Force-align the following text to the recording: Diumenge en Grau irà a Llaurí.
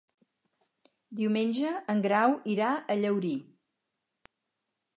Diumenge 1.19 1.75
en 1.95 2.01
Grau 2.07 2.35
irà 2.55 2.71
a 2.95 2.99
Llaurí. 3.03 3.37